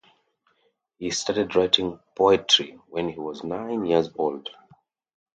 [0.97, 4.49] He started writing poetry when he was nine years old.